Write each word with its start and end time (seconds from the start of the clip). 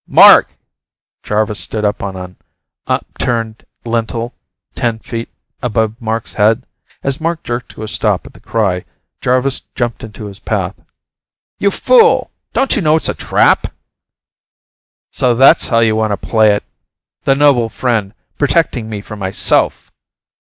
"Mark!" 0.09 0.57
Jarvis 1.21 1.59
stood 1.59 1.85
on 1.85 2.15
an 2.15 2.35
upturned 2.87 3.67
lintel, 3.85 4.33
ten 4.73 4.97
feet 4.97 5.29
above 5.61 5.93
Mark's 6.01 6.33
head. 6.33 6.63
As 7.03 7.21
Mark 7.21 7.43
jerked 7.43 7.69
to 7.73 7.83
a 7.83 7.87
stop 7.87 8.25
at 8.25 8.33
the 8.33 8.39
cry, 8.39 8.83
Jarvis 9.21 9.61
jumped 9.75 10.03
into 10.03 10.25
his 10.25 10.39
path. 10.39 10.73
"You 11.59 11.69
fool! 11.69 12.31
Don't 12.51 12.75
you 12.75 12.81
know 12.81 12.95
it's 12.95 13.09
a 13.09 13.13
trap?" 13.13 13.71
"So 15.13 15.35
that's 15.35 15.67
how 15.67 15.81
you 15.81 15.95
want 15.95 16.09
to 16.09 16.17
play 16.27 16.51
it? 16.55 16.63
The 17.25 17.35
noble 17.35 17.69
friend, 17.69 18.15
protecting 18.39 18.89
me 18.89 19.01
from 19.01 19.19
myself!" 19.19 19.91